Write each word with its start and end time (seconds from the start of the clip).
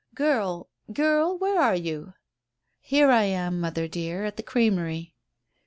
"Girl 0.15 0.67
girl, 0.91 1.37
where 1.37 1.61
are 1.61 1.75
you?" 1.75 2.15
"Here 2.79 3.11
I 3.11 3.25
am, 3.25 3.61
mother 3.61 3.87
dear, 3.87 4.25
at 4.25 4.35
the 4.35 4.41
creamery." 4.41 5.13